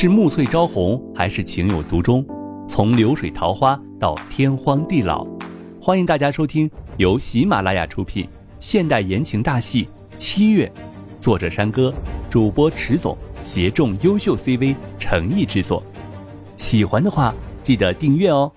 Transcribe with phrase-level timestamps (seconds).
[0.00, 2.26] 是暮翠朝红，还是情有独钟？
[2.66, 5.26] 从流水桃花到天荒地老，
[5.78, 8.26] 欢迎大家收听由喜马拉雅出品
[8.60, 9.84] 现代言情大戏
[10.16, 10.72] 《七月》，
[11.22, 11.92] 作者山歌，
[12.30, 15.82] 主播迟总，协众优秀 CV 诚意制作。
[16.56, 18.50] 喜欢的话，记得订阅哦。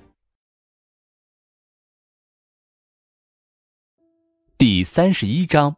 [4.57, 5.75] 第三十一章，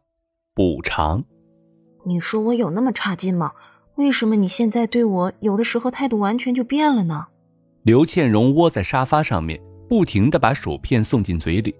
[0.54, 1.24] 补偿。
[2.04, 3.50] 你说我有那么差劲吗？
[3.96, 7.26] 为什么你现在对我有的时候态度完全就变了呢？
[7.82, 11.74] 刘倩蓉窝在沙发上面，不停的把薯片送进嘴里，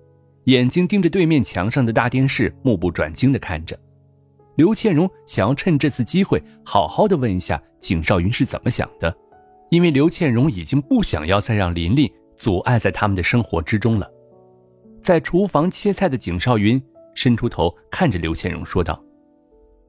[0.45, 3.79] 眼睛盯着对面墙上的大电视，目不转睛的看着。
[4.55, 9.15] 刘倩蓉想要趁这次机会好好的问一下景少云是怎么想的，
[9.69, 14.11] 因为刘倩蓉已经不想要再让琳琳阻碍在他们的生活之中了。
[15.03, 16.83] 在厨房切菜的景少云
[17.15, 18.99] 伸出头看着刘倩蓉说道。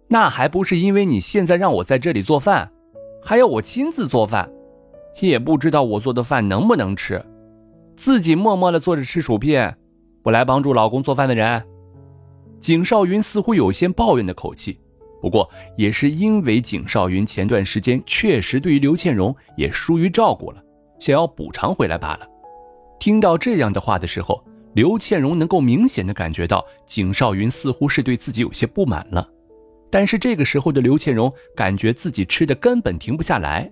[0.08, 2.72] 那还不是因为你现在让我在这里做饭，
[3.22, 4.50] 还要我亲自做饭，
[5.20, 7.24] 也不知道我做的饭能不能吃，
[7.96, 9.76] 自己默默的坐着吃薯片，
[10.24, 11.62] 不来帮助老公做饭的人。
[12.60, 14.80] 景少云似乎有些抱怨的口气，
[15.22, 20.64] 不过也是因为景少云前段时间确实对于刘倩蓉也疏于照顾了，
[21.00, 22.28] 想要补偿回来罢了。
[23.00, 29.30] 听到这样的话的时候，刘倩蓉能够明显的感觉到景少云似乎是对自己有些不满了。
[29.90, 33.72] 但是这个时候的刘倩蓉感觉自己吃的根本停不下来。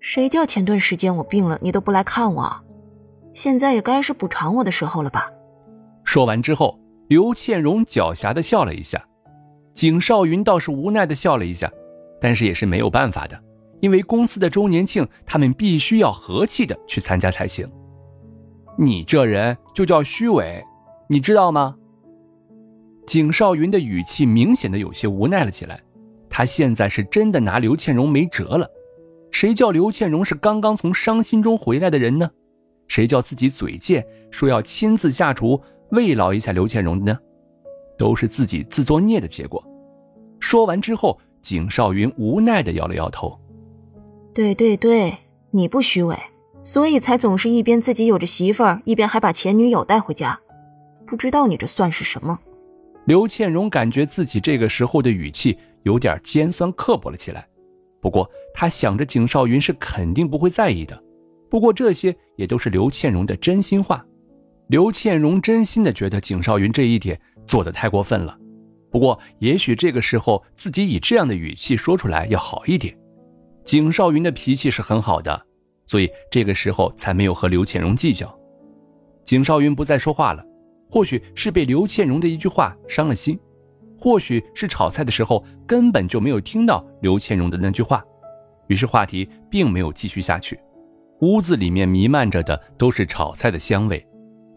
[0.00, 2.64] 谁叫前段时间我病了，你都不来看我，
[3.34, 5.30] 现在也该是补偿我的时候了吧？
[6.04, 6.78] 说完之后，
[7.08, 9.04] 刘倩蓉狡黠的笑了一下，
[9.74, 11.70] 景少云倒是无奈的笑了一下，
[12.20, 13.38] 但是也是没有办法的，
[13.80, 17.68] 因为公司的周年庆，他们必须要和气的去参加才行。
[18.78, 20.64] 你这人就叫虚伪，
[21.08, 21.74] 你知道吗？
[23.08, 25.80] 景少云的语气明显的有些无奈了起来，
[26.28, 28.70] 他现在是真的拿刘倩蓉没辙了。
[29.30, 32.30] 谁叫刘倩蓉是刚刚从伤心中回来的人呢？
[32.86, 35.58] 谁叫自己嘴贱，说要亲自下厨
[35.92, 37.18] 慰劳一下刘倩蓉的呢？
[37.98, 39.64] 都是自己自作孽的结果。
[40.38, 43.38] 说完之后，景少云无奈的摇了摇头。
[44.34, 45.16] 对对对，
[45.50, 46.14] 你不虚伪，
[46.62, 50.38] 所以才总是一边自己有着媳妇儿，一边还把前女友带回家。
[51.06, 52.38] 不知道你这算是什么？
[53.08, 57.48] 刘倩蓉感觉自己这个时候的语气有点尖酸刻薄了起来，
[58.02, 61.02] 不过她想着景少云是肯定不会在意的。
[61.48, 64.04] 不过这些也都是刘倩蓉的真心话。
[64.66, 68.38] 刘倩蓉真心的觉得景少云这一点做的太过分了。
[68.90, 72.94] 不过也许这个时候自己以这样的语气说出来要好一点。
[73.64, 75.46] 景少云的脾气是很好的，
[75.86, 78.38] 所以这个时候才没有和刘倩蓉计较。
[79.24, 80.44] 景少云不再说话了。
[80.90, 83.38] 或许是被刘倩蓉的一句话伤了心，
[83.98, 88.02] 或许是炒菜的时候根本就没有听到刘倩蓉的那句话，
[88.68, 90.58] 于是话题并没有继续下去。
[91.20, 94.06] 屋子里面弥漫着的都是炒菜的香味，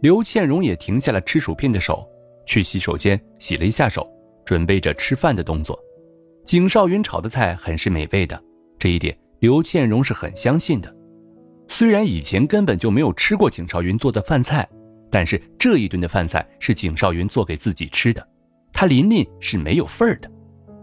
[0.02, 2.08] 刘倩蓉也停下了吃薯片的手，
[2.46, 4.08] 去洗手间洗了一下手，
[4.46, 5.78] 准备着吃饭的动作。
[6.46, 8.42] 景少云炒的菜很是美味的，
[8.80, 10.96] 这一点刘倩蓉是很相信的。
[11.68, 14.68] 虽然以前根本就没有吃过景少云做的饭菜。
[15.12, 18.26] 但是这一顿的饭菜是景少云做给自己吃的，
[18.72, 20.32] 他琳琳是没有份儿的。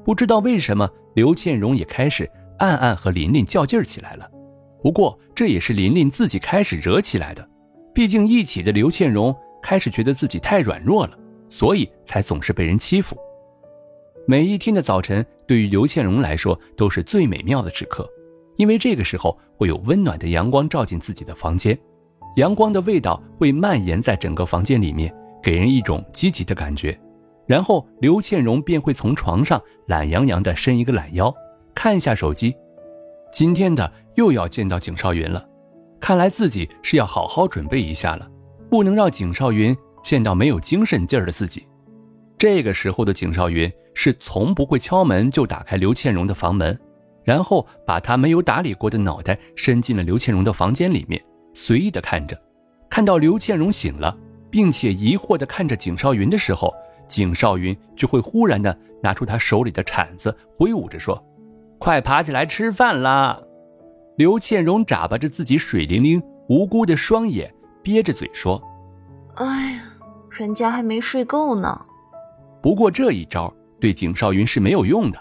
[0.05, 4.31] 不知道为什么，刘倩蓉也开始暗暗和琳琳较劲儿起来了。
[4.83, 7.49] 不过这也是琳琳自己开始惹起来的，
[7.95, 11.19] 毕竟一起的刘倩蓉开始觉得自己太软弱了，
[11.49, 13.17] 所以才总是被人欺负。
[14.27, 18.07] 每一天的早晨对于刘倩蓉来说都是最美妙的时刻，
[18.57, 21.79] 因为这个时候会有温暖的阳光照进自己的房间。
[22.39, 25.13] 阳光的味道会蔓延在整个房间里面，
[25.43, 26.97] 给人一种积极的感觉。
[27.49, 31.35] 然后刘倩蓉便会从床上懒洋洋地伸一个懒腰，
[31.75, 32.55] 看一下手机。
[33.33, 35.45] 今天的又要见到景少云了，
[35.99, 38.31] 看来自己是要好好准备一下了，
[38.71, 41.65] 不能让景少云见到没有精神劲儿的自己。
[42.39, 46.79] 这个时候的景少云是从不会敲门就打开刘倩蓉的房门，
[47.25, 51.21] 然后把他没有打理过的脑袋伸进了刘倩蓉的房间里面。
[51.61, 52.41] 随意的看着，
[52.89, 54.17] 看到刘倩蓉醒了，
[54.49, 56.73] 并且疑惑的看着景少云的时候，
[57.09, 61.21] 景少云就会忽然的拿出他手里的铲子，挥舞着说
[61.77, 63.41] ：“快爬起来吃饭啦！”
[64.17, 67.53] 刘倩蓉眨巴着自己水灵灵无辜的双眼，
[67.83, 68.63] 憋着嘴说
[69.35, 69.83] ：“哎呀，
[70.31, 71.87] 人家还没睡够呢。”
[72.63, 75.21] 不过这一招对景少云是没有用的，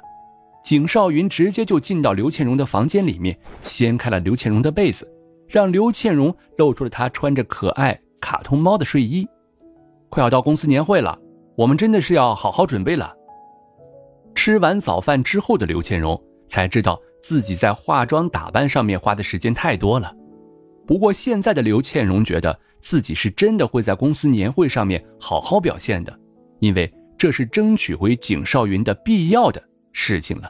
[0.64, 5.12] 景少云直接就进到刘倩蓉的房间里面，掀开了刘倩蓉的被子。
[5.48, 9.28] 让刘倩蓉露出了她穿着可爱卡通猫的睡衣。
[10.10, 11.18] 快要到公司年会了，
[11.56, 13.14] 我们真的是要好好准备了。
[14.36, 20.14] 吃完早饭之后的刘倩蓉才知道自己在化妆打扮上面花的时间太多了。
[20.86, 26.18] 不过现在的刘倩蓉觉得自己是真的会在公司年会上面好好表现的，
[26.60, 29.62] 因为这是争取回景少云的必要的
[29.92, 30.50] 事情了。